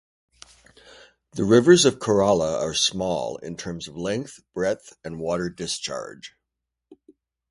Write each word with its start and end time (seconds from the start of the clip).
The 1.33 1.43
rivers 1.43 1.85
of 1.85 1.99
Kerala 1.99 2.59
are 2.59 2.73
small, 2.73 3.37
in 3.37 3.55
terms 3.55 3.87
of 3.87 3.95
length, 3.95 4.39
breadth 4.51 4.93
and 5.03 5.19
water 5.19 5.47
discharge. 5.47 6.33